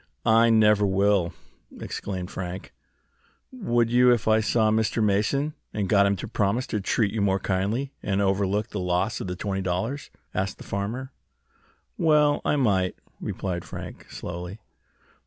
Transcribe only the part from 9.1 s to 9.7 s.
of the twenty